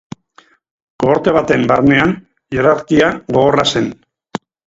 [1.03, 2.15] Kohorte baten barnean,
[2.55, 3.93] hierarkia gogorra zen.